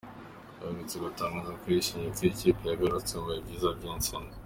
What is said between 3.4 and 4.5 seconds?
byiza by’intsinzi.